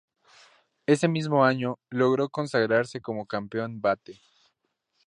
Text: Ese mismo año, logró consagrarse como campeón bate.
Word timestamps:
Ese 0.87 1.07
mismo 1.07 1.45
año, 1.45 1.77
logró 1.91 2.27
consagrarse 2.29 3.01
como 3.01 3.27
campeón 3.27 3.81
bate. 3.81 4.19